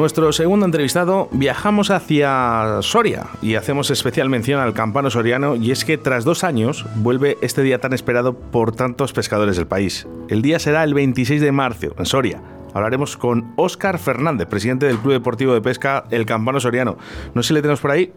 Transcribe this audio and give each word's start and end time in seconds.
Nuestro 0.00 0.32
segundo 0.32 0.64
entrevistado 0.64 1.28
viajamos 1.30 1.90
hacia 1.90 2.80
Soria 2.80 3.24
y 3.42 3.56
hacemos 3.56 3.90
especial 3.90 4.30
mención 4.30 4.58
al 4.58 4.72
campano 4.72 5.10
soriano 5.10 5.56
y 5.56 5.72
es 5.72 5.84
que 5.84 5.98
tras 5.98 6.24
dos 6.24 6.42
años 6.42 6.86
vuelve 6.96 7.36
este 7.42 7.60
día 7.60 7.80
tan 7.80 7.92
esperado 7.92 8.32
por 8.32 8.74
tantos 8.74 9.12
pescadores 9.12 9.58
del 9.58 9.66
país. 9.66 10.08
El 10.30 10.40
día 10.40 10.58
será 10.58 10.84
el 10.84 10.94
26 10.94 11.42
de 11.42 11.52
marzo 11.52 11.88
en 11.98 12.06
Soria. 12.06 12.40
Hablaremos 12.72 13.18
con 13.18 13.52
Óscar 13.56 13.98
Fernández, 13.98 14.48
presidente 14.48 14.86
del 14.86 14.96
Club 14.96 15.12
Deportivo 15.12 15.52
de 15.52 15.60
Pesca 15.60 16.04
El 16.10 16.24
Campano 16.24 16.60
Soriano. 16.60 16.96
No 17.34 17.42
sé 17.42 17.48
si 17.48 17.54
le 17.54 17.60
tenemos 17.60 17.82
por 17.82 17.90
ahí. 17.90 18.10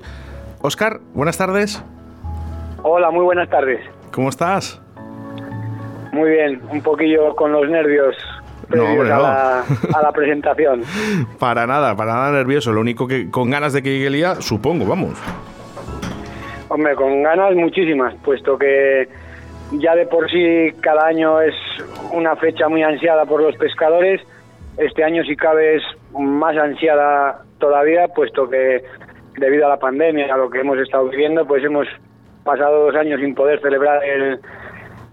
Óscar, 0.62 1.02
buenas 1.14 1.38
tardes. 1.38 1.84
Hola, 2.84 3.12
muy 3.12 3.26
buenas 3.26 3.50
tardes. 3.50 3.82
¿Cómo 4.14 4.30
estás? 4.30 4.82
Muy 6.14 6.30
bien, 6.30 6.62
un 6.72 6.82
poquillo 6.82 7.36
con 7.36 7.52
los 7.52 7.70
nervios 7.70 8.16
no, 8.74 9.02
a, 9.02 9.06
la, 9.06 9.60
a, 9.62 10.02
la, 10.02 10.12
presentación. 10.12 10.84
para 11.40 11.68
nada, 11.68 11.96
para 11.96 12.14
nada 12.14 12.32
nervioso. 12.32 12.72
Lo 12.72 12.82
único 12.82 13.08
que 13.08 13.30
con 13.30 13.50
ganas 13.50 13.74
de 13.74 13.82
que 13.84 13.92
llegue 13.92 14.08
el 14.08 14.14
día, 14.14 14.36
supongo, 14.36 14.86
vamos. 14.86 15.22
Hombre, 16.70 16.96
con 16.96 17.22
ganas 17.24 17.56
muchísimas, 17.56 18.16
puesto 18.24 18.58
que 18.58 19.08
ya 19.74 19.96
de 19.96 20.06
por 20.06 20.30
sí 20.30 20.72
cada 20.82 21.06
año 21.08 21.42
es 21.42 21.54
una 22.12 22.36
fecha 22.36 22.68
muy 22.68 22.84
ansiada 22.84 23.26
por 23.26 23.42
los 23.42 23.56
pescadores. 23.58 24.22
Este 24.78 25.04
año, 25.04 25.24
si 25.24 25.36
cabe, 25.36 25.76
es 25.76 25.84
más 26.18 26.58
ansiada 26.58 27.44
todavía, 27.60 28.08
puesto 28.08 28.50
que 28.50 28.84
debido 29.38 29.66
a 29.66 29.70
la 29.70 29.78
pandemia, 29.78 30.34
a 30.34 30.38
lo 30.38 30.50
que 30.50 30.60
hemos 30.60 30.78
estado 30.80 31.10
viviendo, 31.10 31.46
pues 31.46 31.64
hemos 31.64 31.88
pasado 32.44 32.86
dos 32.86 32.96
años 32.96 33.20
sin 33.20 33.36
poder 33.36 33.62
celebrar 33.62 34.04
el, 34.04 34.40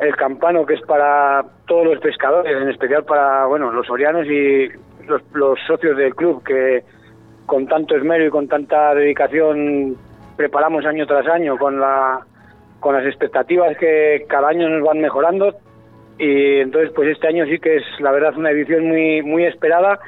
el 0.01 0.17
campano 0.17 0.65
que 0.65 0.75
es 0.75 0.81
para 0.83 1.45
todos 1.67 1.85
los 1.85 1.99
pescadores, 2.01 2.57
en 2.57 2.71
especial 2.71 3.05
para 3.05 3.47
bueno 3.47 3.71
los 3.71 3.89
orianos 3.91 4.27
y 4.27 4.69
los, 5.07 5.23
los 5.35 5.59
socios 5.67 5.97
del 5.97 6.15
club 6.15 6.43
que 6.43 6.83
con 7.47 7.67
tanto 7.67 7.97
esmero 7.97 8.25
y 8.25 8.31
con 8.31 8.49
tanta 8.49 8.95
dedicación 8.95 9.97
preparamos 10.37 10.87
año 10.87 11.07
tras 11.07 11.27
año 11.27 11.59
con 11.59 11.79
la 11.79 12.21
con 12.81 12.95
las 12.95 13.05
expectativas 13.05 13.77
que 13.77 14.25
cada 14.27 14.49
año 14.49 14.69
nos 14.71 14.83
van 14.83 15.01
mejorando. 15.01 15.55
Y 16.19 16.61
entonces 16.61 16.93
pues 16.95 17.11
este 17.11 17.29
año 17.29 17.45
sí 17.47 17.59
que 17.59 17.77
es 17.77 17.83
la 17.99 18.11
verdad 18.11 18.37
una 18.37 18.51
edición 18.51 18.89
muy 18.89 19.21
muy 19.23 19.45
esperada 19.45 19.99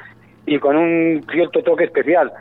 y 0.47 0.57
con 0.57 0.75
un 0.75 1.23
cierto 1.31 1.61
toque 1.61 1.83
especial 1.83 2.31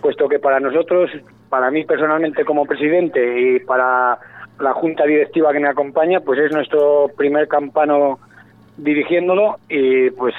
puesto 0.00 0.28
que 0.28 0.38
para 0.38 0.60
nosotros 0.60 1.10
para 1.50 1.70
mí 1.70 1.84
personalmente 1.84 2.44
como 2.44 2.64
presidente 2.64 3.40
y 3.40 3.60
para 3.60 4.18
la 4.62 4.72
junta 4.72 5.04
directiva 5.04 5.52
que 5.52 5.60
me 5.60 5.68
acompaña, 5.68 6.20
pues 6.20 6.38
es 6.38 6.52
nuestro 6.52 7.10
primer 7.16 7.48
campano 7.48 8.18
dirigiéndolo 8.76 9.58
y 9.68 10.10
pues 10.10 10.34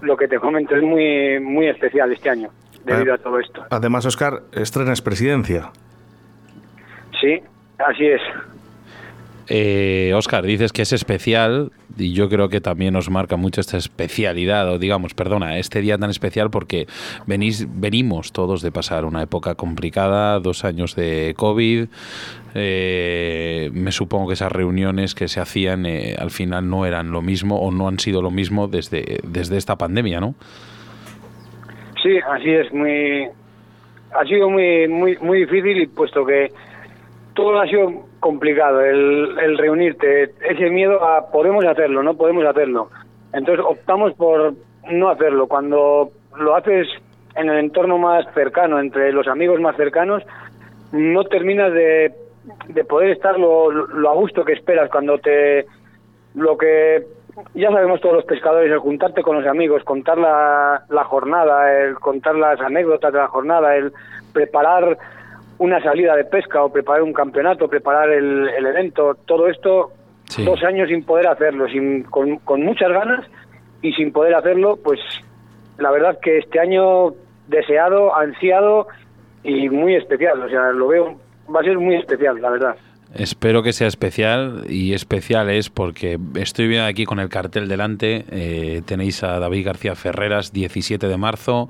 lo 0.00 0.16
que 0.16 0.28
te 0.28 0.38
comento 0.38 0.74
es 0.76 0.82
muy 0.82 1.40
muy 1.40 1.66
especial 1.66 2.12
este 2.12 2.30
año 2.30 2.50
debido 2.84 3.14
a 3.14 3.18
todo 3.18 3.38
esto. 3.40 3.64
Además, 3.70 4.06
Oscar, 4.06 4.42
estrenas 4.52 5.02
presidencia. 5.02 5.70
Sí, 7.20 7.40
así 7.78 8.06
es. 8.06 8.20
Eh, 9.48 10.12
Oscar, 10.14 10.44
dices 10.44 10.72
que 10.72 10.82
es 10.82 10.92
especial 10.92 11.70
y 11.98 12.12
yo 12.12 12.28
creo 12.28 12.48
que 12.48 12.60
también 12.60 12.94
nos 12.94 13.10
marca 13.10 13.36
mucho 13.36 13.60
esta 13.60 13.76
especialidad, 13.76 14.70
o 14.70 14.78
digamos, 14.78 15.14
perdona, 15.14 15.58
este 15.58 15.80
día 15.80 15.98
tan 15.98 16.10
especial 16.10 16.50
porque 16.50 16.86
venís, 17.26 17.66
venimos 17.78 18.32
todos 18.32 18.62
de 18.62 18.72
pasar 18.72 19.04
una 19.04 19.22
época 19.22 19.54
complicada, 19.54 20.40
dos 20.40 20.64
años 20.64 20.96
de 20.96 21.34
COVID. 21.36 21.86
Eh, 22.54 23.70
me 23.74 23.92
supongo 23.92 24.28
que 24.28 24.34
esas 24.34 24.52
reuniones 24.52 25.14
que 25.14 25.28
se 25.28 25.40
hacían 25.40 25.86
eh, 25.86 26.16
al 26.18 26.30
final 26.30 26.70
no 26.70 26.86
eran 26.86 27.10
lo 27.10 27.20
mismo 27.20 27.60
o 27.60 27.70
no 27.70 27.88
han 27.88 27.98
sido 27.98 28.22
lo 28.22 28.30
mismo 28.30 28.68
desde, 28.68 29.18
desde 29.24 29.56
esta 29.56 29.76
pandemia, 29.76 30.20
¿no? 30.20 30.34
Sí, 32.02 32.18
así 32.18 32.50
es, 32.50 32.72
muy 32.72 33.28
ha 34.14 34.24
sido 34.26 34.48
muy 34.48 34.86
muy 34.88 35.16
muy 35.18 35.40
difícil 35.40 35.88
puesto 35.88 36.24
que 36.24 36.52
todo 37.34 37.60
ha 37.60 37.66
sido 37.66 37.92
complicado 38.20 38.80
el, 38.80 39.38
el 39.38 39.58
reunirte, 39.58 40.30
ese 40.48 40.70
miedo 40.70 41.04
a 41.04 41.30
podemos 41.30 41.64
hacerlo, 41.64 42.02
no 42.02 42.16
podemos 42.16 42.44
hacerlo. 42.44 42.90
Entonces 43.32 43.64
optamos 43.68 44.14
por 44.14 44.54
no 44.90 45.08
hacerlo. 45.08 45.46
Cuando 45.46 46.10
lo 46.38 46.54
haces 46.54 46.88
en 47.36 47.48
el 47.48 47.58
entorno 47.58 47.98
más 47.98 48.24
cercano, 48.34 48.78
entre 48.78 49.12
los 49.12 49.26
amigos 49.26 49.60
más 49.60 49.76
cercanos, 49.76 50.22
no 50.92 51.24
terminas 51.24 51.72
de, 51.72 52.14
de 52.68 52.84
poder 52.84 53.10
estar 53.10 53.38
lo, 53.38 53.70
lo, 53.70 54.10
a 54.10 54.14
gusto 54.14 54.44
que 54.44 54.52
esperas 54.52 54.90
cuando 54.90 55.18
te... 55.18 55.66
Lo 56.34 56.56
que 56.56 57.04
ya 57.54 57.70
sabemos 57.70 58.00
todos 58.00 58.16
los 58.16 58.24
pescadores, 58.24 58.70
el 58.70 58.78
juntarte 58.78 59.22
con 59.22 59.36
los 59.36 59.46
amigos, 59.46 59.84
contar 59.84 60.18
la, 60.18 60.84
la 60.88 61.04
jornada, 61.04 61.80
el 61.80 61.94
contar 61.94 62.34
las 62.36 62.60
anécdotas 62.60 63.12
de 63.12 63.18
la 63.18 63.28
jornada, 63.28 63.76
el 63.76 63.92
preparar 64.32 64.96
una 65.58 65.82
salida 65.82 66.16
de 66.16 66.24
pesca 66.24 66.62
o 66.62 66.72
preparar 66.72 67.02
un 67.02 67.12
campeonato, 67.12 67.68
preparar 67.68 68.10
el, 68.10 68.48
evento, 68.66 69.14
todo 69.26 69.48
esto, 69.48 69.92
dos 70.44 70.62
años 70.64 70.88
sin 70.88 71.04
poder 71.04 71.28
hacerlo, 71.28 71.68
sin, 71.68 72.02
con, 72.04 72.36
con 72.38 72.62
muchas 72.62 72.90
ganas 72.90 73.24
y 73.82 73.92
sin 73.92 74.12
poder 74.12 74.34
hacerlo, 74.34 74.78
pues 74.82 75.00
la 75.78 75.90
verdad 75.90 76.18
que 76.20 76.38
este 76.38 76.60
año 76.60 77.12
deseado, 77.48 78.16
ansiado 78.16 78.88
y 79.42 79.68
muy 79.68 79.96
especial, 79.96 80.42
o 80.42 80.48
sea, 80.48 80.70
lo 80.72 80.88
veo, 80.88 81.16
va 81.54 81.60
a 81.60 81.64
ser 81.64 81.78
muy 81.78 81.96
especial, 81.96 82.40
la 82.40 82.50
verdad. 82.50 82.76
Espero 83.14 83.62
que 83.62 83.72
sea 83.72 83.86
especial 83.86 84.64
y 84.68 84.92
especial 84.92 85.48
es 85.48 85.70
porque 85.70 86.18
estoy 86.34 86.66
viendo 86.66 86.86
aquí 86.86 87.04
con 87.04 87.20
el 87.20 87.28
cartel 87.28 87.68
delante, 87.68 88.24
eh, 88.30 88.82
tenéis 88.84 89.22
a 89.22 89.38
David 89.38 89.66
García 89.66 89.94
Ferreras, 89.94 90.52
17 90.52 91.06
de 91.06 91.16
marzo. 91.16 91.68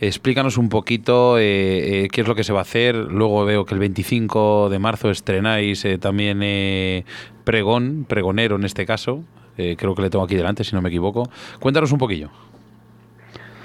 Explícanos 0.00 0.56
un 0.56 0.68
poquito 0.68 1.36
eh, 1.36 2.04
eh, 2.04 2.08
qué 2.12 2.20
es 2.20 2.28
lo 2.28 2.36
que 2.36 2.44
se 2.44 2.52
va 2.52 2.60
a 2.60 2.62
hacer. 2.62 2.94
Luego 2.94 3.44
veo 3.44 3.64
que 3.64 3.74
el 3.74 3.80
25 3.80 4.68
de 4.68 4.78
marzo 4.78 5.10
estrenáis 5.10 5.84
también 6.00 7.04
pregón, 7.42 8.06
pregonero 8.08 8.54
en 8.54 8.64
este 8.64 8.86
caso. 8.86 9.24
creo 9.56 9.96
que 9.96 10.02
le 10.02 10.10
tengo 10.10 10.24
aquí 10.24 10.36
delante, 10.36 10.62
si 10.62 10.76
no 10.76 10.82
me 10.82 10.90
equivoco. 10.90 11.24
Cuéntanos 11.58 11.90
un 11.90 11.98
poquillo. 11.98 12.30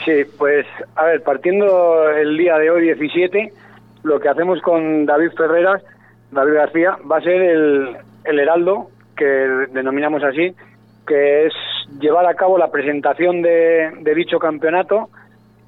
Sí, 0.04 0.24
pues 0.40 0.66
a 0.96 1.06
ver, 1.06 1.22
partiendo 1.22 2.10
el 2.10 2.36
día 2.38 2.58
de 2.58 2.72
hoy 2.72 2.86
17, 2.86 3.54
lo 4.02 4.20
que 4.20 4.30
hacemos 4.30 4.60
con 4.62 5.06
David 5.06 5.30
Ferreras 5.38 5.84
David 6.34 6.54
García, 6.54 6.98
va 7.10 7.18
a 7.18 7.22
ser 7.22 7.42
el, 7.42 7.98
el 8.24 8.40
heraldo, 8.40 8.90
que 9.16 9.26
denominamos 9.26 10.24
así, 10.24 10.56
que 11.08 11.48
es 11.48 11.54
llevar 12.00 12.26
a 12.26 12.36
cabo 12.36 12.58
la 12.58 12.72
presentación 12.72 13.42
de, 13.42 14.14
dicho 14.16 14.40
campeonato 14.40 15.10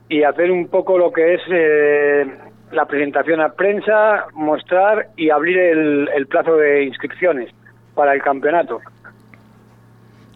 y 0.09 0.23
hacer 0.23 0.51
un 0.51 0.67
poco 0.67 0.97
lo 0.97 1.11
que 1.11 1.35
es 1.35 1.41
eh, 1.51 2.25
la 2.71 2.85
presentación 2.85 3.41
a 3.41 3.53
prensa, 3.53 4.25
mostrar 4.33 5.09
y 5.17 5.29
abrir 5.29 5.57
el, 5.57 6.27
plazo 6.27 6.55
de 6.55 6.83
inscripciones 6.83 7.53
para 7.93 8.13
el 8.13 8.21
campeonato. 8.21 8.79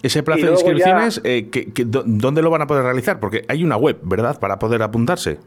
Ese 0.01 0.23
plazo 0.23 0.46
de 0.46 0.51
inscripciones, 0.53 1.22
eh, 1.25 1.50
¿dónde 1.85 2.41
lo 2.41 2.50
van 2.50 2.61
a 2.61 2.67
poder 2.67 2.84
realizar? 2.84 3.19
Porque 3.19 3.44
hay 3.50 3.63
una 3.63 3.75
web, 3.75 4.00
¿verdad?, 4.03 4.40
para 4.40 4.57
poder 4.57 4.81
apuntarse. 4.81 5.40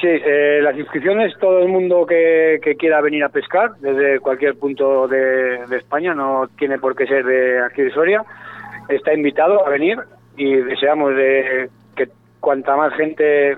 Sí, 0.00 0.08
eh, 0.08 0.60
las 0.62 0.76
inscripciones, 0.76 1.32
todo 1.40 1.60
el 1.60 1.68
mundo 1.68 2.04
que, 2.04 2.60
quiera 2.78 3.00
venir 3.00 3.24
a 3.24 3.30
pescar, 3.30 3.70
desde 3.80 4.20
cualquier 4.20 4.58
punto 4.58 5.08
de, 5.08 5.64
España, 5.74 6.14
no 6.14 6.48
tiene 6.58 6.78
por 6.78 6.94
qué 6.94 7.06
ser 7.06 7.24
de 7.24 7.60
aquí 7.60 7.80
de 7.80 7.90
Soria, 7.92 8.22
está 8.90 9.14
invitado 9.14 9.66
a 9.66 9.70
venir 9.70 9.96
y 10.36 10.56
deseamos 10.56 11.16
de 11.16 11.70
que 11.96 12.08
cuanta 12.40 12.76
más 12.76 12.92
gente 12.94 13.56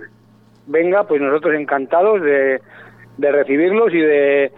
venga, 0.68 1.08
pues 1.08 1.20
nosotros 1.20 1.54
encantados 1.54 2.22
de, 2.22 2.60
recibirlos 3.18 3.92
y 3.92 4.00
de 4.00 4.52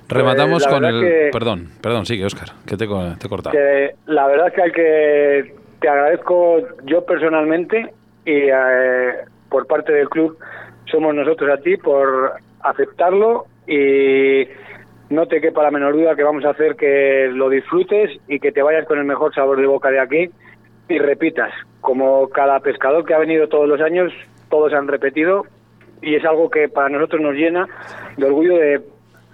Rematamos 0.10 0.68
con 0.68 0.84
el... 0.84 1.32
Perdón, 1.32 1.70
perdón, 1.82 2.06
sigue, 2.06 2.26
Oscar, 2.26 2.50
que 2.66 2.76
te, 2.76 2.86
te 2.86 3.28
he 3.28 3.30
cortado. 3.30 3.54
Que 3.54 3.96
la 4.06 4.28
verdad 4.28 4.48
es 4.48 4.54
que 4.54 4.62
al 4.62 4.72
que 4.72 5.56
te 5.80 5.90
agradezco 5.90 6.60
yo 6.86 7.06
personalmente 7.06 7.94
y 8.26 8.32
eh, 8.32 9.14
por 9.50 9.68
parte 9.68 9.94
del 9.94 10.10
club 10.10 10.38
somos 10.86 11.16
nosotros 11.16 11.50
a 11.50 11.62
ti 11.62 11.78
por 11.78 12.34
aceptarlo 12.62 13.46
y 13.68 14.44
no 15.14 15.28
te 15.28 15.42
quepa 15.42 15.64
la 15.64 15.72
menor 15.72 15.94
duda 15.94 16.16
que 16.16 16.24
vamos 16.24 16.46
a 16.46 16.52
hacer 16.52 16.76
que 16.76 17.30
lo 17.34 17.50
disfrutes 17.50 18.12
y 18.28 18.40
que 18.40 18.52
te 18.52 18.62
vayas 18.62 18.86
con 18.88 18.98
el 18.98 19.06
mejor 19.06 19.34
sabor 19.34 19.60
de 19.60 19.68
boca 19.68 19.90
de 19.90 20.00
aquí 20.00 20.30
y 20.90 21.00
repitas. 21.00 21.52
Como 21.82 22.30
cada 22.30 22.60
pescador 22.60 23.06
que 23.06 23.14
ha 23.14 23.20
venido 23.20 23.48
todos 23.48 23.68
los 23.68 23.82
años, 23.82 24.12
todos 24.50 24.74
han 24.74 24.88
repetido 24.88 25.46
y 26.02 26.16
es 26.16 26.26
algo 26.26 26.50
que 26.50 26.68
para 26.68 26.90
nosotros 26.90 27.22
nos 27.22 27.36
llena 27.36 27.68
de 28.18 28.26
orgullo 28.26 28.58
de 28.58 28.82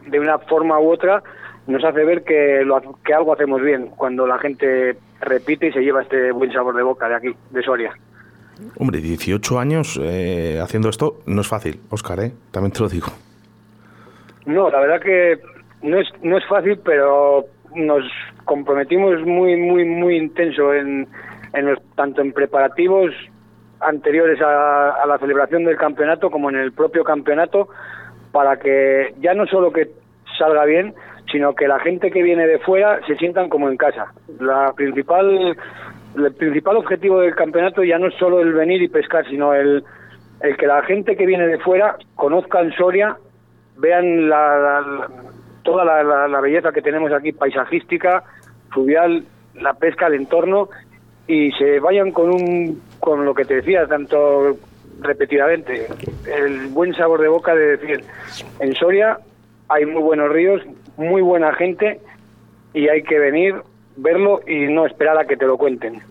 de 0.09 0.19
una 0.19 0.39
forma 0.39 0.79
u 0.79 0.91
otra 0.91 1.23
nos 1.67 1.83
hace 1.83 2.03
ver 2.03 2.23
que, 2.23 2.63
lo, 2.65 2.81
que 3.03 3.13
algo 3.13 3.33
hacemos 3.33 3.61
bien 3.61 3.87
cuando 3.95 4.25
la 4.25 4.39
gente 4.39 4.97
repite 5.21 5.67
y 5.67 5.71
se 5.71 5.81
lleva 5.81 6.01
este 6.01 6.31
buen 6.31 6.51
sabor 6.51 6.75
de 6.75 6.83
boca 6.83 7.07
de 7.07 7.15
aquí, 7.15 7.35
de 7.51 7.61
Soria. 7.61 7.93
Hombre, 8.77 8.99
18 8.99 9.59
años 9.59 9.99
eh, 10.01 10.59
haciendo 10.61 10.89
esto 10.89 11.19
no 11.27 11.41
es 11.41 11.47
fácil, 11.47 11.79
Óscar, 11.89 12.19
¿eh? 12.21 12.33
también 12.51 12.71
te 12.71 12.79
lo 12.79 12.89
digo. 12.89 13.07
No, 14.45 14.69
la 14.69 14.79
verdad 14.79 14.99
que 14.99 15.39
no 15.81 15.99
es, 15.99 16.07
no 16.21 16.37
es 16.37 16.45
fácil, 16.47 16.79
pero 16.83 17.45
nos 17.75 18.03
comprometimos 18.45 19.21
muy, 19.21 19.55
muy, 19.55 19.85
muy 19.85 20.17
intenso 20.17 20.73
en, 20.73 21.07
en 21.53 21.65
los, 21.65 21.79
tanto 21.95 22.21
en 22.21 22.33
preparativos 22.33 23.13
anteriores 23.79 24.41
a, 24.41 24.91
a 24.91 25.05
la 25.07 25.17
celebración 25.19 25.63
del 25.63 25.77
campeonato 25.77 26.29
como 26.29 26.49
en 26.49 26.57
el 26.57 26.73
propio 26.73 27.03
campeonato 27.03 27.69
para 28.31 28.57
que 28.57 29.13
ya 29.19 29.33
no 29.33 29.45
solo 29.47 29.71
que 29.71 29.89
salga 30.37 30.65
bien, 30.65 30.93
sino 31.31 31.53
que 31.53 31.67
la 31.67 31.79
gente 31.79 32.11
que 32.11 32.23
viene 32.23 32.47
de 32.47 32.59
fuera 32.59 32.99
se 33.07 33.15
sientan 33.15 33.49
como 33.49 33.69
en 33.69 33.77
casa. 33.77 34.13
La 34.39 34.73
principal, 34.73 35.55
el 36.15 36.33
principal 36.33 36.77
objetivo 36.77 37.19
del 37.19 37.35
campeonato 37.35 37.83
ya 37.83 37.97
no 37.97 38.07
es 38.07 38.15
solo 38.15 38.41
el 38.41 38.53
venir 38.53 38.81
y 38.81 38.87
pescar, 38.87 39.27
sino 39.27 39.53
el, 39.53 39.83
el 40.41 40.57
que 40.57 40.67
la 40.67 40.81
gente 40.83 41.15
que 41.15 41.25
viene 41.25 41.47
de 41.47 41.59
fuera 41.59 41.97
conozcan 42.15 42.71
Soria, 42.73 43.17
vean 43.77 44.29
la, 44.29 45.07
toda 45.69 45.86
la, 45.86 46.42
belleza 46.42 46.71
que 46.71 46.81
tenemos 46.81 47.12
aquí, 47.12 47.31
paisajística, 47.31 48.24
fluvial, 48.71 49.24
la 49.56 49.74
pesca, 49.74 50.07
el 50.07 50.16
entorno, 50.16 50.69
y 51.27 51.51
se 51.51 51.80
vayan 51.80 52.12
con 52.12 52.30
un 52.30 52.81
con 53.00 53.24
lo 53.24 53.33
que 53.33 53.45
te 53.45 53.56
decía, 53.56 53.86
tanto 53.88 54.57
repetidamente 55.00 55.88
el 56.25 56.68
buen 56.68 56.94
sabor 56.94 57.21
de 57.21 57.27
boca 57.30 57.56
de 57.56 57.77
decir, 57.77 58.04
en 58.60 58.75
Soria 58.75 59.19
hay 59.69 59.86
muy 59.86 60.01
buenos 60.01 60.30
ríos, 60.30 60.62
muy 60.98 61.21
buena 61.21 61.54
gente 61.54 62.01
y 62.74 62.89
hay 62.89 63.04
que 63.04 63.19
venir, 63.19 63.56
verlo 63.95 64.42
y 64.48 64.68
no 64.68 64.86
esperar 64.86 65.18
a 65.18 65.25
que 65.25 65.38
te 65.38 65.45
lo 65.45 65.57
cuenten. 65.57 66.01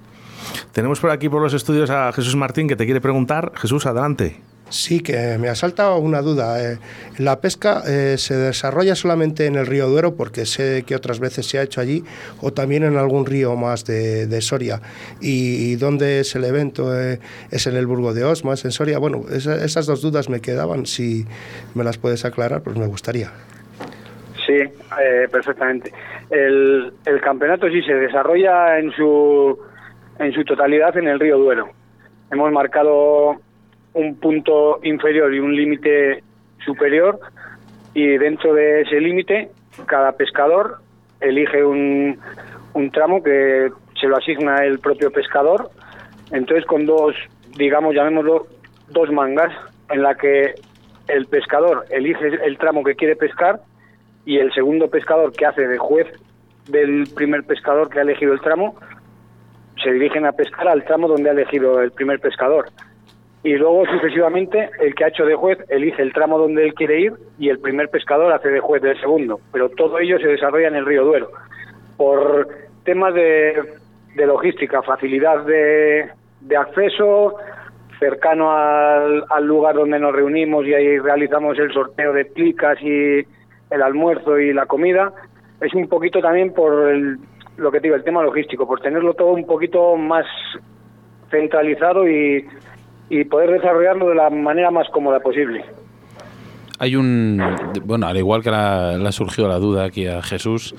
Tenemos 0.73 1.01
por 1.01 1.11
aquí 1.11 1.29
por 1.29 1.43
los 1.43 1.53
estudios 1.53 1.91
a 1.91 2.13
Jesús 2.13 2.37
Martín 2.37 2.69
que 2.69 2.77
te 2.77 2.85
quiere 2.85 3.01
preguntar. 3.01 3.53
Jesús, 3.57 3.85
adelante. 3.87 4.37
Sí, 4.71 5.01
que 5.01 5.39
me 5.39 5.49
ha 5.49 5.55
saltado 5.55 5.97
una 5.99 6.21
duda. 6.21 6.63
Eh, 6.63 6.79
¿La 7.19 7.41
pesca 7.41 7.83
eh, 7.87 8.17
se 8.19 8.37
desarrolla 8.37 8.95
solamente 8.95 9.47
en 9.47 9.55
el 9.55 9.67
río 9.67 9.89
Duero, 9.89 10.15
porque 10.15 10.45
sé 10.45 10.85
que 10.87 10.95
otras 10.95 11.21
veces 11.21 11.47
se 11.47 11.59
ha 11.59 11.63
hecho 11.63 11.81
allí, 11.81 12.05
o 12.43 12.53
también 12.53 12.85
en 12.85 12.97
algún 12.97 13.25
río 13.25 13.57
más 13.57 13.87
de, 13.87 14.41
Soria? 14.43 14.81
¿Y, 15.21 15.77
dónde 15.77 16.21
es 16.21 16.35
el 16.37 16.45
evento? 16.45 16.99
Eh, 16.99 17.19
¿Es 17.51 17.67
en 17.67 17.77
el 17.77 17.87
Burgo 17.87 18.13
de 18.13 18.25
Osma? 18.25 18.55
¿Es 18.55 18.65
en 18.65 18.73
Soria? 18.73 18.99
Bueno, 18.99 19.25
esas 19.31 19.87
dos 19.87 20.03
dudas 20.03 20.29
me 20.29 20.41
quedaban. 20.41 20.85
Si 20.85 21.25
me 21.75 21.83
las 21.83 21.97
puedes 21.97 22.25
aclarar, 22.25 22.63
pues 22.63 22.77
me 22.77 22.87
gustaría. 22.87 23.31
Sí, 24.47 24.59
perfectamente. 25.31 25.93
El, 26.31 26.93
el 27.07 27.21
campeonato 27.21 27.69
sí 27.69 27.83
se 27.83 27.95
desarrolla 27.95 28.79
en 28.79 28.93
su, 28.93 29.59
en 30.19 30.33
su 30.33 30.45
totalidad 30.45 30.97
en 30.97 31.09
el 31.09 31.21
río 31.21 31.39
Duero. 31.39 31.71
Hemos 32.31 32.53
marcado 32.53 33.41
un 33.99 34.15
punto 34.15 34.79
inferior 34.85 35.35
y 35.35 35.41
un 35.41 35.55
límite 35.55 36.23
superior 36.65 37.19
y 37.95 38.17
dentro 38.17 38.55
de 38.55 38.83
ese 38.83 39.01
límite 39.01 39.51
cada 39.87 40.13
pescador 40.13 40.79
elige 41.21 41.65
un, 41.65 42.19
un 42.75 42.91
tramo 42.93 43.23
que 43.23 43.71
se 44.01 44.07
lo 44.07 44.17
asigna 44.17 44.65
el 44.65 44.79
propio 44.79 45.11
pescador. 45.11 45.71
Entonces 46.31 46.65
con 46.65 46.87
dos 46.87 47.15
digamos 47.57 47.95
llamémoslo 47.95 48.47
dos 48.89 49.11
mangas 49.11 49.53
en 49.91 50.03
la 50.03 50.15
que 50.15 50.55
el 51.09 51.27
pescador 51.27 51.85
elige 51.91 52.29
el 52.45 52.57
tramo 52.57 52.85
que 52.85 52.95
quiere 52.95 53.17
pescar 53.17 53.61
y 54.25 54.39
el 54.39 54.53
segundo 54.53 54.89
pescador 54.89 55.33
que 55.33 55.47
hace 55.47 55.67
de 55.67 55.79
juez 55.79 56.07
del 56.69 57.09
primer 57.17 57.43
pescador 57.45 57.89
que 57.89 57.99
ha 57.99 58.03
elegido 58.03 58.33
el 58.33 58.41
tramo 58.41 58.77
se 59.83 59.91
dirigen 59.91 60.27
a 60.27 60.33
pescar 60.33 60.69
al 60.69 60.85
tramo 60.85 61.09
donde 61.09 61.31
ha 61.31 61.33
elegido 61.33 61.81
el 61.81 61.91
primer 61.93 62.21
pescador 62.21 62.67
y 63.43 63.55
luego 63.55 63.87
sucesivamente 63.87 64.71
el 64.81 64.95
que 64.95 65.05
ha 65.05 65.09
hecho 65.09 65.25
de 65.25 65.35
juez 65.35 65.59
elige 65.69 66.03
el 66.03 66.13
tramo 66.13 66.39
donde 66.39 66.65
él 66.65 66.75
quiere 66.75 67.01
ir 67.01 67.13
y 67.39 67.49
el 67.49 67.61
primer 67.61 67.89
pescador 67.89 68.33
hace 68.33 68.49
de 68.49 68.61
juez 68.61 68.83
del 68.83 68.99
segundo, 69.01 69.41
pero 69.53 69.69
todo 69.69 69.99
ello 69.99 70.19
se 70.19 70.29
desarrolla 70.29 70.69
en 70.69 70.75
el 70.75 70.87
río 70.87 71.05
Duero. 71.05 71.31
Por 71.97 72.49
temas 72.85 73.15
de, 73.15 73.77
logística, 74.17 74.83
facilidad 74.83 75.45
de, 75.45 76.11
acceso, 76.57 77.37
cercano 78.01 78.51
al, 78.51 79.45
lugar 79.45 79.77
donde 79.77 80.01
nos 80.01 80.15
reunimos 80.15 80.67
y 80.67 80.75
ahí 80.75 80.99
realizamos 80.99 81.59
el 81.59 81.73
sorteo 81.73 82.13
de 82.13 82.25
plicas 82.25 82.79
y 82.83 83.25
el 83.71 83.83
almuerzo 83.83 84.39
y 84.39 84.53
la 84.53 84.67
comida, 84.67 85.13
es 85.61 85.75
un 85.75 85.89
poquito 85.89 86.21
también 86.21 86.53
por 86.53 86.93
lo 87.57 87.71
que 87.73 87.81
digo, 87.81 87.95
el 87.95 88.05
tema 88.05 88.23
logístico, 88.23 88.67
por 88.67 88.81
tenerlo 88.81 89.15
todo 89.15 89.33
un 89.33 89.45
poquito 89.45 89.97
más 89.97 90.27
centralizado 91.31 92.09
y 92.09 92.47
y 93.11 93.25
poder 93.25 93.51
desarrollarlo 93.51 94.09
de 94.09 94.15
la 94.15 94.31
manera 94.31 94.71
más 94.71 94.89
cómoda 94.91 95.21
posible. 95.21 95.65
Hay 96.81 96.95
un, 96.95 97.43
bueno, 97.85 98.07
al 98.07 98.17
igual 98.17 98.43
que 98.45 98.51
le 98.51 98.57
ha 98.57 99.13
surgido 99.13 99.49
la 99.49 99.59
duda 99.59 99.85
aquí 99.85 100.07
a 100.07 100.23
Jesús, 100.23 100.77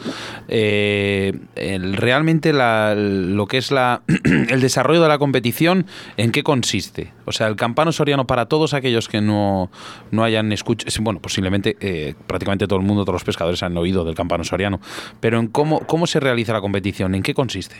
eh, 0.48 1.38
realmente 1.56 2.54
lo 2.54 3.48
que 3.48 3.58
es 3.58 3.72
la, 3.72 4.02
el 4.50 4.62
desarrollo 4.62 5.02
de 5.02 5.10
la 5.10 5.18
competición, 5.18 5.88
¿en 6.16 6.32
qué 6.32 6.42
consiste? 6.42 7.12
O 7.26 7.34
sea, 7.34 7.48
el 7.48 7.58
campano 7.58 7.92
soriano 7.92 8.26
para 8.28 8.46
todos 8.46 8.74
aquellos 8.74 9.10
que 9.10 9.20
no, 9.20 9.70
no 10.12 10.24
hayan 10.24 10.54
escuchado, 10.54 10.90
bueno, 11.04 11.20
posiblemente 11.20 11.76
eh, 11.82 12.16
prácticamente 12.28 12.66
todo 12.66 12.80
el 12.80 12.86
mundo, 12.86 13.04
todos 13.04 13.16
los 13.16 13.26
pescadores 13.26 13.62
han 13.62 13.76
oído 13.78 14.06
del 14.06 14.16
campano 14.16 14.46
soriano, 14.46 14.80
pero 15.20 15.38
en 15.38 15.48
cómo, 15.48 15.82
cómo 15.82 16.08
se 16.08 16.22
realiza 16.22 16.54
la 16.54 16.62
competición, 16.62 17.14
¿en 17.14 17.24
qué 17.24 17.34
consiste? 17.34 17.76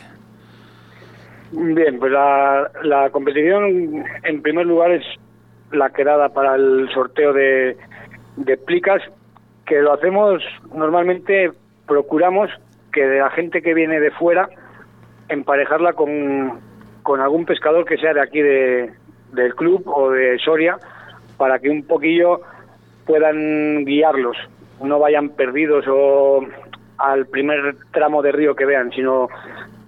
Bien, 1.52 1.98
pues 1.98 2.12
la, 2.12 3.08
competición 3.10 4.04
en 4.22 4.42
primer 4.42 4.66
lugar 4.66 4.92
es 4.92 5.04
la 5.72 5.90
quedada 5.90 6.28
para 6.28 6.54
el 6.54 6.88
sorteo 6.94 7.32
de, 7.32 7.76
de 8.36 8.56
plicas, 8.56 9.02
que 9.66 9.80
lo 9.80 9.92
hacemos 9.92 10.42
normalmente, 10.74 11.50
procuramos 11.86 12.50
que 12.92 13.04
de 13.04 13.18
la 13.18 13.30
gente 13.30 13.62
que 13.62 13.74
viene 13.74 13.98
de 14.00 14.12
fuera, 14.12 14.48
emparejarla 15.28 15.92
con, 15.94 16.60
con 17.02 17.20
algún 17.20 17.46
pescador 17.46 17.84
que 17.84 17.96
sea 17.96 18.14
de 18.14 18.20
aquí 18.20 18.40
de, 18.40 18.92
del 19.32 19.54
club 19.54 19.82
o 19.86 20.10
de 20.10 20.38
Soria, 20.38 20.78
para 21.36 21.58
que 21.58 21.68
un 21.68 21.84
poquillo 21.84 22.42
puedan 23.06 23.84
guiarlos, 23.84 24.36
no 24.82 25.00
vayan 25.00 25.30
perdidos 25.30 25.84
o 25.88 26.44
al 26.98 27.26
primer 27.26 27.76
tramo 27.92 28.22
de 28.22 28.30
río 28.30 28.54
que 28.54 28.66
vean, 28.66 28.90
sino 28.92 29.28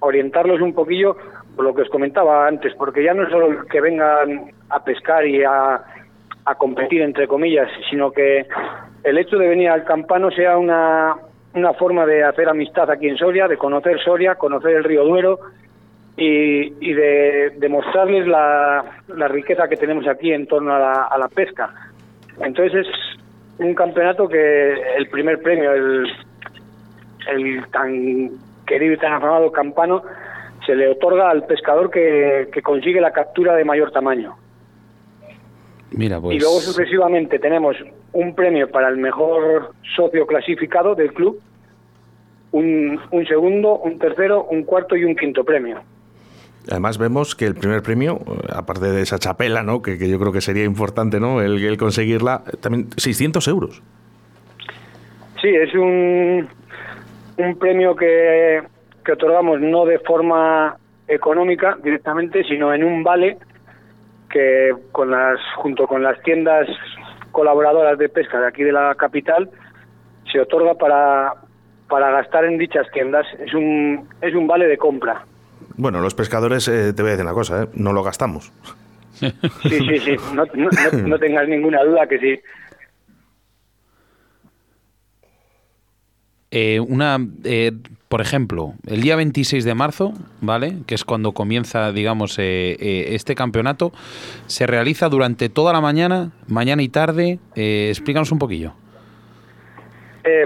orientarlos 0.01 0.61
un 0.61 0.75
poquillo 0.75 1.17
por 1.55 1.65
lo 1.65 1.75
que 1.75 1.83
os 1.83 1.89
comentaba 1.89 2.47
antes, 2.47 2.75
porque 2.75 3.03
ya 3.03 3.15
no 3.15 3.25
es 3.25 3.31
solo 3.31 3.65
que 3.67 3.81
vengan 3.81 4.51
a 4.71 4.83
pescar 4.83 5.27
y 5.27 5.45
a, 5.45 5.83
a 6.45 6.55
competir, 6.57 7.03
entre 7.03 7.29
comillas, 7.29 7.69
sino 7.91 8.11
que 8.11 8.47
el 9.05 9.19
hecho 9.19 9.37
de 9.37 9.49
venir 9.49 9.69
al 9.69 9.85
campano 9.85 10.31
sea 10.31 10.57
una, 10.57 11.15
una 11.55 11.73
forma 11.75 12.07
de 12.07 12.25
hacer 12.25 12.49
amistad 12.49 12.91
aquí 12.91 13.09
en 13.09 13.17
Soria, 13.17 13.49
de 13.49 13.57
conocer 13.57 14.01
Soria, 14.01 14.37
conocer 14.37 14.77
el 14.77 14.85
río 14.85 15.05
Duero 15.05 15.39
y, 16.17 16.93
de 16.93 17.53
demostrarles 17.59 18.27
la, 18.27 18.85
la, 19.09 19.29
riqueza 19.29 19.69
que 19.69 19.77
tenemos 19.77 20.07
aquí 20.07 20.33
en 20.33 20.47
torno 20.47 20.75
a 20.75 20.79
la, 20.79 20.93
a 21.05 21.19
la 21.19 21.29
pesca. 21.29 21.73
Entonces 22.41 22.87
es 22.87 23.19
un 23.59 23.75
campeonato 23.75 24.29
que 24.29 24.73
el 24.97 25.09
primer 25.09 25.41
premio, 25.43 25.73
el, 25.73 26.07
el 27.29 27.67
tan 27.71 28.31
querido 28.67 28.95
y 28.95 28.99
tan 28.99 29.15
afamado 29.15 29.51
campano, 29.53 30.03
se 30.67 30.75
le 30.75 30.89
otorga 30.89 31.31
al 31.31 31.45
pescador 31.47 31.91
que, 31.91 32.49
que 32.53 32.63
consigue 32.63 33.01
la 33.01 33.13
captura 33.13 33.55
de 33.55 33.65
mayor 33.65 33.91
tamaño. 33.91 34.37
Mira, 35.91 36.21
pues... 36.21 36.37
Y 36.37 36.41
luego 36.41 36.61
sucesivamente 36.61 37.39
tenemos 37.39 37.77
un 38.13 38.35
premio 38.35 38.71
para 38.71 38.89
el 38.89 38.97
mejor 38.97 39.75
socio 39.97 40.27
clasificado 40.27 40.95
del 40.95 41.13
club, 41.13 41.41
un, 42.53 43.01
un 43.11 43.27
segundo, 43.27 43.79
un 43.79 43.99
tercero, 43.99 44.45
un 44.45 44.65
cuarto 44.65 44.97
y 44.97 45.05
un 45.05 45.17
quinto 45.17 45.45
premio. 45.45 45.83
Además 46.71 46.97
vemos 46.97 47.35
que 47.35 47.47
el 47.47 47.55
primer 47.55 47.83
premio, 47.83 48.21
aparte 48.55 48.87
de 48.87 49.03
esa 49.03 49.19
chapela, 49.19 49.63
¿no? 49.63 49.83
que, 49.83 49.99
yo 50.09 50.19
creo 50.19 50.33
que 50.33 50.41
sería 50.41 50.65
importante 50.65 51.19
¿no? 51.19 51.41
el, 51.41 51.63
el 51.63 51.77
conseguirla, 51.77 52.45
también 52.61 52.89
600 52.97 53.49
euros. 53.49 53.83
Sí, 55.41 55.49
es 55.49 55.75
un, 55.75 56.49
un 57.37 57.59
premio 57.59 57.97
que, 57.97 58.63
que 59.05 59.13
otorgamos 59.13 59.61
no 59.61 59.85
de 59.85 59.99
forma 60.01 60.77
económica 61.09 61.77
directamente, 61.83 62.45
sino 62.45 62.73
en 62.73 62.85
un 62.85 63.03
vale 63.03 63.39
que 64.31 64.73
con 64.93 65.11
las 65.11 65.39
junto 65.57 65.87
con 65.87 66.03
las 66.03 66.21
tiendas 66.23 66.69
colaboradoras 67.31 67.99
de 67.99 68.09
pesca 68.09 68.41
de 68.41 68.49
aquí 68.49 68.63
de 68.63 68.73
la 68.73 68.95
capital 68.95 69.51
se 70.31 70.41
otorga 70.41 70.75
para 70.75 71.35
para 71.89 72.11
gastar 72.11 72.47
en 72.47 72.57
dichas 72.57 72.87
tiendas. 72.93 73.27
Es 73.39 73.53
un 73.53 74.09
es 74.21 74.35
un 74.35 74.47
vale 74.47 74.67
de 74.67 74.79
compra. 74.79 75.25
Bueno 75.77 76.01
los 76.01 76.15
pescadores 76.15 76.69
eh, 76.69 76.93
te 76.95 77.03
voy 77.03 77.11
a 77.11 77.13
decir 77.13 77.27
una 77.27 77.35
cosa 77.35 77.65
¿eh? 77.65 77.69
no 77.75 77.93
lo 77.93 78.03
gastamos. 78.03 78.53
Sí 79.13 79.31
sí 79.63 79.99
sí. 79.99 80.17
No, 80.35 80.45
no, 80.55 80.71
no 81.07 81.19
tengas 81.19 81.49
ninguna 81.49 81.85
duda 81.85 82.07
que 82.07 82.19
sí. 82.19 82.41
Eh, 86.55 86.79
una, 86.79 87.17
eh, 87.45 87.73
por 88.13 88.21
ejemplo, 88.21 88.75
el 88.87 89.01
día 89.01 89.17
26 89.17 89.65
de 89.65 89.75
marzo, 89.75 90.13
¿vale? 90.43 90.83
Que 90.87 90.95
es 90.95 91.03
cuando 91.03 91.33
comienza, 91.33 91.93
digamos, 91.93 92.39
eh, 92.39 92.77
este 93.15 93.35
campeonato, 93.35 93.91
se 94.45 94.67
realiza 94.67 95.09
durante 95.09 95.49
toda 95.49 95.73
la 95.73 95.81
mañana, 95.81 96.31
mañana 96.47 96.83
y 96.83 96.91
tarde. 96.91 97.39
explícanos 97.57 98.31
un 98.31 98.39
poquillo. 98.39 98.75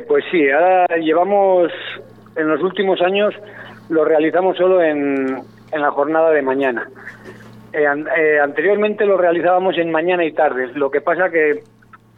pues 0.06 0.24
sí, 0.30 0.48
ahora 0.48 0.86
llevamos, 0.98 1.72
en 2.36 2.46
los 2.46 2.62
últimos 2.62 3.00
años, 3.00 3.34
lo 3.88 4.04
realizamos 4.04 4.56
solo 4.56 4.80
en, 4.80 5.42
en 5.72 5.80
la 5.80 5.90
jornada 5.90 6.30
de 6.30 6.42
mañana. 6.42 6.88
anteriormente 8.44 9.04
lo 9.06 9.16
realizábamos 9.16 9.76
en 9.76 9.90
mañana 9.90 10.24
y 10.24 10.30
tarde, 10.30 10.68
lo 10.76 10.88
que 10.88 11.00
pasa 11.00 11.30
que 11.30 11.64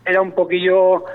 era 0.04 0.20
un 0.20 0.32
poquillo 0.32 1.06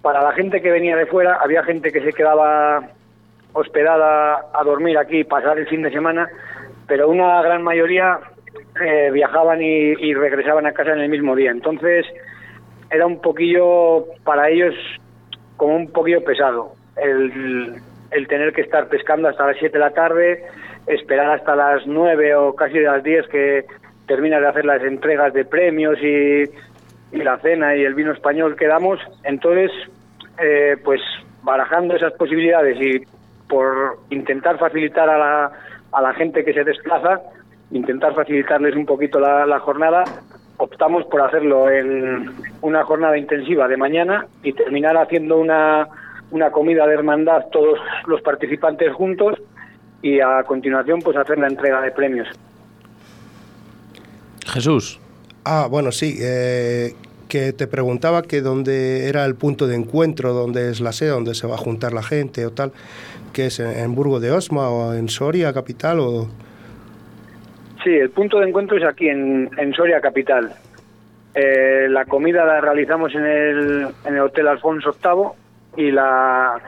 para 0.00 0.22
la 0.22 0.32
gente 0.32 0.62
que 0.62 0.70
venía 0.70 0.96
de 0.96 1.04
fuera, 1.04 1.36
había 1.42 1.62
gente 1.62 1.92
que 1.92 2.00
se 2.00 2.14
quedaba 2.14 2.96
hospedada 3.58 4.46
a 4.52 4.64
dormir 4.64 4.98
aquí, 4.98 5.24
pasar 5.24 5.58
el 5.58 5.66
fin 5.66 5.82
de 5.82 5.90
semana, 5.90 6.28
pero 6.86 7.08
una 7.08 7.42
gran 7.42 7.62
mayoría 7.62 8.18
eh, 8.80 9.10
viajaban 9.12 9.60
y, 9.60 10.14
regresaban 10.14 10.66
a 10.66 10.72
casa 10.72 10.92
en 10.92 11.00
el 11.00 11.08
mismo 11.08 11.34
día. 11.36 11.50
Entonces 11.50 12.06
era 12.90 13.06
un 13.06 13.20
poquillo 13.20 14.06
para 14.24 14.48
ellos 14.48 14.74
como 15.56 15.76
un 15.76 15.92
poquillo 15.92 16.24
pesado 16.24 16.72
el, 16.96 17.82
tener 18.28 18.52
que 18.52 18.62
estar 18.62 18.88
pescando 18.88 19.28
hasta 19.28 19.46
las 19.46 19.56
7 19.58 19.72
de 19.72 19.84
la 19.84 19.90
tarde, 19.90 20.44
esperar 20.86 21.30
hasta 21.30 21.54
las 21.54 21.86
9 21.86 22.34
o 22.36 22.54
casi 22.54 22.78
de 22.78 22.84
las 22.84 23.02
10 23.02 23.28
que 23.28 23.64
termina 24.06 24.40
de 24.40 24.48
hacer 24.48 24.64
las 24.64 24.82
entregas 24.82 25.32
de 25.34 25.44
premios 25.44 25.98
y, 26.02 26.44
y 27.12 27.22
la 27.22 27.38
cena 27.38 27.76
y 27.76 27.84
el 27.84 27.94
vino 27.94 28.12
español 28.12 28.56
que 28.56 28.66
damos. 28.66 28.98
Entonces, 29.24 29.70
eh, 30.40 30.76
pues 30.84 31.00
barajando 31.42 31.96
esas 31.96 32.12
posibilidades 32.14 32.76
y 32.80 33.02
por 33.48 33.98
intentar 34.10 34.58
facilitar 34.58 35.08
a 35.08 35.18
la, 35.18 35.52
a 35.92 36.02
la 36.02 36.14
gente 36.14 36.44
que 36.44 36.52
se 36.52 36.64
desplaza, 36.64 37.20
intentar 37.70 38.14
facilitarles 38.14 38.76
un 38.76 38.86
poquito 38.86 39.18
la, 39.18 39.46
la 39.46 39.60
jornada, 39.60 40.04
optamos 40.58 41.04
por 41.06 41.22
hacerlo 41.22 41.70
en 41.70 42.30
una 42.62 42.84
jornada 42.84 43.16
intensiva 43.16 43.68
de 43.68 43.76
mañana 43.76 44.26
y 44.42 44.52
terminar 44.52 44.96
haciendo 44.96 45.38
una, 45.38 45.88
una 46.30 46.50
comida 46.50 46.86
de 46.86 46.94
hermandad 46.94 47.46
todos 47.50 47.78
los 48.06 48.20
participantes 48.22 48.92
juntos 48.92 49.40
y 50.02 50.20
a 50.20 50.42
continuación 50.44 51.00
pues 51.00 51.16
hacer 51.16 51.38
la 51.38 51.46
entrega 51.46 51.80
de 51.80 51.90
premios. 51.90 52.28
Jesús. 54.46 55.00
Ah, 55.44 55.66
bueno, 55.70 55.92
sí. 55.92 56.18
Eh, 56.20 56.92
que 57.28 57.52
te 57.52 57.66
preguntaba 57.66 58.22
que 58.22 58.40
dónde 58.40 59.08
era 59.08 59.24
el 59.24 59.34
punto 59.34 59.66
de 59.66 59.76
encuentro, 59.76 60.32
dónde 60.32 60.70
es 60.70 60.80
la 60.80 60.92
sede, 60.92 61.10
dónde 61.10 61.34
se 61.34 61.46
va 61.46 61.54
a 61.54 61.58
juntar 61.58 61.92
la 61.92 62.02
gente 62.02 62.44
o 62.46 62.50
tal, 62.50 62.72
que 63.32 63.46
es 63.46 63.60
en, 63.60 63.94
Burgo 63.94 64.18
de 64.20 64.32
Osma 64.32 64.70
o 64.70 64.94
en 64.94 65.08
Soria 65.08 65.52
capital 65.52 66.00
o... 66.00 66.28
Sí, 67.84 67.90
el 67.90 68.10
punto 68.10 68.40
de 68.40 68.48
encuentro 68.48 68.76
es 68.76 68.84
aquí 68.84 69.08
en, 69.08 69.72
Soria 69.76 70.00
capital. 70.00 70.52
Eh, 71.34 71.86
la 71.88 72.04
comida 72.06 72.44
la 72.44 72.60
realizamos 72.60 73.14
en 73.14 73.24
el, 73.24 73.86
en 74.04 74.14
el 74.14 74.20
Hotel 74.20 74.48
Alfonso 74.48 74.90
VIII 74.92 75.86
y 75.86 75.90
la, 75.92 76.60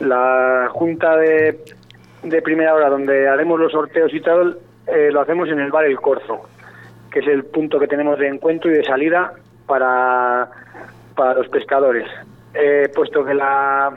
la 0.00 0.68
junta 0.72 1.16
de, 1.16 1.58
de 2.24 2.42
primera 2.42 2.74
hora 2.74 2.88
donde 2.88 3.28
haremos 3.28 3.60
los 3.60 3.70
sorteos 3.70 4.12
y 4.12 4.20
tal, 4.20 4.58
eh, 4.88 5.10
lo 5.12 5.20
hacemos 5.20 5.48
en 5.50 5.60
el 5.60 5.70
bar 5.70 5.84
El 5.84 6.00
Corzo, 6.00 6.48
que 7.12 7.20
es 7.20 7.28
el 7.28 7.44
punto 7.44 7.78
que 7.78 7.86
tenemos 7.86 8.18
de 8.18 8.28
encuentro 8.28 8.70
y 8.70 8.74
de 8.74 8.84
salida 8.84 9.34
para, 9.70 10.50
para 11.14 11.34
los 11.34 11.48
pescadores. 11.48 12.08
Eh, 12.52 12.90
puesto 12.92 13.24
que 13.24 13.34
la, 13.34 13.92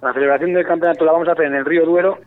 la 0.00 0.12
celebración 0.14 0.54
del 0.54 0.66
campeonato 0.66 1.04
la 1.04 1.12
vamos 1.12 1.28
a 1.28 1.32
hacer 1.32 1.44
en 1.44 1.54
el 1.54 1.66
río 1.66 1.84
Duero, 1.84 2.18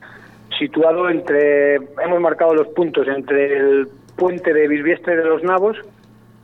situado 0.60 1.10
entre, 1.10 1.76
hemos 1.76 2.20
marcado 2.22 2.54
los 2.54 2.68
puntos 2.68 3.08
entre 3.08 3.58
el 3.58 3.88
puente 4.16 4.54
de 4.54 4.68
Bisbiestre 4.68 5.18
de 5.18 5.26
los 5.26 5.42
Navos, 5.42 5.78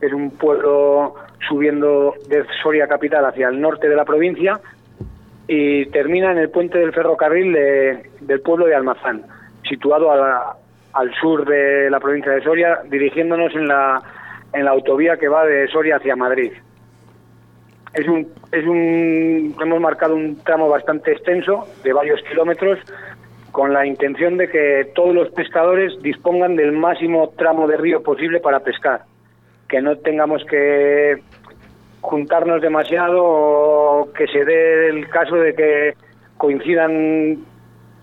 que 0.00 0.06
es 0.06 0.12
un 0.12 0.32
pueblo 0.32 1.14
subiendo 1.48 2.14
de 2.28 2.44
Soria 2.60 2.88
capital 2.88 3.24
hacia 3.24 3.48
el 3.48 3.60
norte 3.60 3.88
de 3.88 3.94
la 3.94 4.04
provincia, 4.04 4.58
y 5.46 5.86
termina 5.86 6.32
en 6.32 6.38
el 6.38 6.50
puente 6.50 6.76
del 6.76 6.92
ferrocarril 6.92 7.52
del 7.52 8.40
pueblo 8.40 8.66
de 8.66 8.74
Almazán, 8.74 9.22
situado 9.62 10.10
al 10.10 11.14
sur 11.20 11.46
de 11.46 11.88
la 11.88 12.00
provincia 12.00 12.32
de 12.32 12.42
Soria, 12.42 12.80
dirigiéndonos 12.90 13.54
en 13.54 13.68
la 13.68 14.02
en 14.52 14.64
la 14.64 14.70
autovía 14.70 15.16
que 15.16 15.28
va 15.28 15.44
de 15.44 15.68
Soria 15.68 15.96
hacia 15.96 16.16
Madrid. 16.16 16.52
Es 17.94 18.06
un, 18.08 18.28
es 18.52 18.66
un, 18.66 19.56
hemos 19.60 19.80
marcado 19.80 20.14
un 20.14 20.36
tramo 20.44 20.68
bastante 20.68 21.12
extenso, 21.12 21.66
de 21.82 21.92
varios 21.92 22.22
kilómetros, 22.22 22.78
con 23.52 23.72
la 23.72 23.86
intención 23.86 24.36
de 24.36 24.50
que 24.50 24.90
todos 24.94 25.14
los 25.14 25.30
pescadores 25.30 25.94
dispongan 26.02 26.56
del 26.56 26.72
máximo 26.72 27.32
tramo 27.38 27.66
de 27.66 27.78
río 27.78 28.02
posible 28.02 28.40
para 28.40 28.60
pescar, 28.60 29.04
que 29.66 29.80
no 29.80 29.96
tengamos 29.96 30.44
que 30.44 31.22
juntarnos 32.02 32.60
demasiado 32.60 33.24
o 33.24 34.12
que 34.12 34.26
se 34.26 34.44
dé 34.44 34.88
el 34.88 35.08
caso 35.08 35.36
de 35.36 35.54
que 35.54 35.94
coincidan 36.36 37.38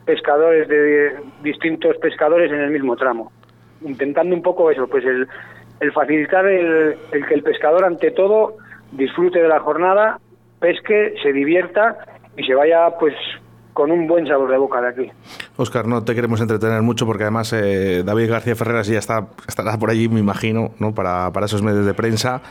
pescadores 0.06 0.68
de 0.68 1.12
distintos 1.44 1.98
pescadores 1.98 2.52
en 2.52 2.60
el 2.60 2.72
mismo 2.72 2.96
tramo, 2.96 3.32
intentando 3.82 4.36
un 4.36 4.42
poco 4.42 4.72
eso, 4.72 4.88
pues 4.88 5.06
el, 5.06 5.28
el 5.84 5.92
facilitar 5.92 6.46
el, 6.48 6.98
que 7.12 7.34
el 7.34 7.44
pescador 7.44 7.84
ante 7.84 8.12
todo 8.12 8.56
disfrute 8.92 9.42
de 9.42 9.48
la 9.48 9.60
jornada, 9.60 10.20
pesque, 10.60 11.16
se 11.22 11.34
divierta 11.34 11.98
y 12.38 12.44
se 12.44 12.56
vaya 12.56 12.90
pues 13.00 13.14
con 13.74 13.92
un 13.92 14.08
buen 14.08 14.26
sabor 14.28 14.50
de 14.50 14.58
boca 14.58 14.82
de 14.82 14.88
aquí. 14.88 15.12
Oscar, 15.58 15.88
no 15.88 16.04
te 16.04 16.16
queremos 16.16 16.40
entretener 16.40 16.82
mucho 16.84 17.06
porque 17.06 17.24
además 17.24 17.52
eh, 17.54 18.04
David 18.06 18.30
García 18.30 18.56
Ferreras 18.56 18.88
ya 18.88 19.00
está, 19.00 19.28
estará 19.48 19.78
por 19.78 19.90
allí, 19.90 20.08
me 20.08 20.20
imagino, 20.20 20.72
¿no? 20.80 20.94
para, 20.94 21.32
para 21.32 21.48
esos 21.48 21.62
medios 21.62 21.86
de 21.86 21.94
prensa 21.94 22.42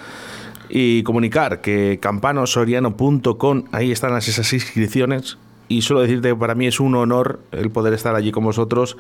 y 0.68 1.02
comunicar 1.04 1.60
que 1.60 1.98
campanosoriano.com, 2.02 3.64
ahí 3.72 3.92
están 3.92 4.12
las, 4.12 4.28
esas 4.28 4.52
inscripciones 4.52 5.38
y 5.68 5.82
solo 5.82 6.02
decirte 6.02 6.30
que 6.30 6.36
para 6.36 6.54
mí 6.54 6.66
es 6.66 6.80
un 6.80 6.94
honor 6.96 7.40
el 7.52 7.70
poder 7.70 7.94
estar 7.94 8.14
allí 8.14 8.30
con 8.30 8.44
vosotros 8.44 8.98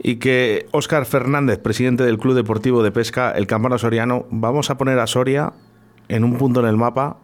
y 0.00 0.18
que 0.18 0.66
Óscar 0.72 1.04
Fernández, 1.04 1.58
presidente 1.58 2.04
del 2.04 2.18
Club 2.18 2.34
Deportivo 2.34 2.82
de 2.82 2.90
Pesca 2.90 3.32
El 3.32 3.46
Campano 3.46 3.78
Soriano, 3.78 4.26
vamos 4.30 4.70
a 4.70 4.78
poner 4.78 4.98
a 4.98 5.06
Soria 5.06 5.52
en 6.08 6.24
un 6.24 6.38
punto 6.38 6.60
en 6.60 6.66
el 6.66 6.76
mapa 6.76 7.18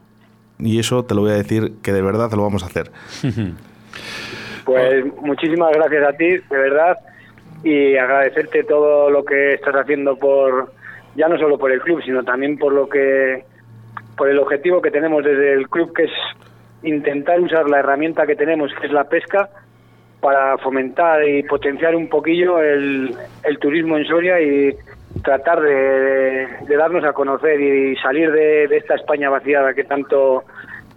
y 0.59 0.79
eso 0.79 1.05
te 1.05 1.15
lo 1.15 1.23
voy 1.23 1.33
a 1.33 1.35
decir 1.35 1.75
que 1.83 1.93
de 1.93 2.03
verdad 2.03 2.31
lo 2.33 2.43
vamos 2.43 2.63
a 2.63 2.67
hacer. 2.67 2.91
Pues 4.65 5.05
muchísimas 5.21 5.73
gracias 5.75 6.09
a 6.09 6.17
ti, 6.17 6.25
de 6.25 6.57
verdad, 6.57 6.97
y 7.63 7.97
agradecerte 7.97 8.65
todo 8.65 9.11
lo 9.11 9.23
que 9.23 9.53
estás 9.53 9.75
haciendo 9.75 10.17
por 10.17 10.73
ya 11.17 11.29
no 11.29 11.39
solo 11.39 11.59
por 11.59 11.71
el 11.71 11.81
club, 11.81 12.03
sino 12.03 12.25
también 12.25 12.59
por 12.59 12.73
lo 12.73 12.89
que 12.89 13.45
por 14.17 14.29
el 14.29 14.39
objetivo 14.39 14.81
que 14.81 14.91
tenemos 14.91 15.23
desde 15.23 15.53
el 15.53 15.69
club 15.69 15.93
que 15.95 16.05
es 16.05 16.13
intentar 16.83 17.41
usar 17.41 17.69
la 17.69 17.81
herramienta 17.81 18.27
que 18.27 18.37
tenemos, 18.37 18.71
que 18.81 18.87
es 18.87 18.93
la 18.93 19.05
pesca, 19.05 19.51
para 20.25 20.57
fomentar 20.57 21.23
y 21.29 21.43
potenciar 21.43 21.95
un 21.95 22.09
poquillo 22.09 22.59
el, 22.59 23.15
turismo 23.61 23.99
en 23.99 24.07
Soria 24.07 24.41
y 24.41 24.75
tratar 25.23 25.61
de, 25.61 26.49
de 26.67 26.77
darnos 26.79 27.05
a 27.05 27.13
conocer 27.13 27.61
y 27.61 27.95
salir 27.97 28.33
de, 28.33 28.67
de 28.67 28.79
esta 28.79 28.95
España 28.95 29.29
vaciada 29.29 29.75
que 29.75 29.85
tanto 29.85 30.45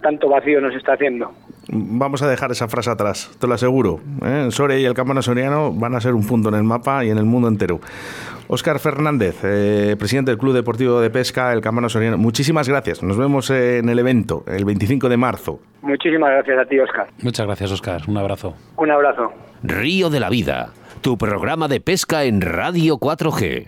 tanto 0.00 0.30
vacío 0.30 0.62
nos 0.62 0.74
está 0.74 0.94
haciendo. 0.94 1.30
Vamos 1.70 2.22
a 2.22 2.28
dejar 2.28 2.50
esa 2.50 2.66
frase 2.66 2.90
atrás, 2.90 3.30
te 3.38 3.46
lo 3.46 3.54
aseguro. 3.54 4.00
¿eh? 4.24 4.48
Soria 4.50 4.78
y 4.78 4.86
el 4.86 4.94
Campano 4.94 5.20
Soriano 5.20 5.72
van 5.72 5.94
a 5.94 6.00
ser 6.00 6.14
un 6.14 6.26
punto 6.26 6.48
en 6.48 6.54
el 6.54 6.64
mapa 6.64 7.04
y 7.04 7.10
en 7.10 7.18
el 7.18 7.24
mundo 7.24 7.48
entero. 7.48 7.80
Óscar 8.46 8.78
Fernández, 8.78 9.36
eh, 9.42 9.94
presidente 9.98 10.30
del 10.30 10.38
Club 10.38 10.54
Deportivo 10.54 11.00
de 11.00 11.10
Pesca 11.10 11.52
El 11.52 11.60
Campano 11.60 11.90
Soriano, 11.90 12.16
muchísimas 12.16 12.68
gracias. 12.68 13.02
Nos 13.02 13.18
vemos 13.18 13.50
en 13.50 13.86
el 13.90 13.98
evento 13.98 14.44
el 14.46 14.64
25 14.64 15.10
de 15.10 15.16
marzo. 15.18 15.60
Muchísimas 15.82 16.30
gracias 16.30 16.58
a 16.58 16.64
ti, 16.64 16.78
Óscar. 16.78 17.08
Muchas 17.20 17.44
gracias, 17.44 17.70
Óscar. 17.70 18.02
Un 18.08 18.16
abrazo. 18.16 18.54
Un 18.78 18.90
abrazo. 18.90 19.32
Río 19.62 20.08
de 20.08 20.20
la 20.20 20.30
Vida, 20.30 20.70
tu 21.02 21.18
programa 21.18 21.68
de 21.68 21.80
pesca 21.80 22.24
en 22.24 22.40
Radio 22.40 22.96
4G. 22.96 23.66